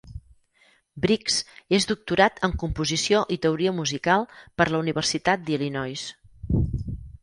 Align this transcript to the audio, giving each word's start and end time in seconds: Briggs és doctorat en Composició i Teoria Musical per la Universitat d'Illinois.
Briggs 1.03 1.35
és 1.79 1.85
doctorat 1.91 2.41
en 2.49 2.57
Composició 2.65 3.23
i 3.37 3.39
Teoria 3.47 3.77
Musical 3.83 4.29
per 4.41 4.71
la 4.75 4.85
Universitat 4.89 5.49
d'Illinois. 5.49 6.13